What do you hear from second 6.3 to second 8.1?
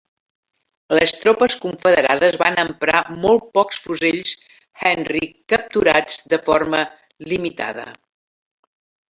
de forma limitada.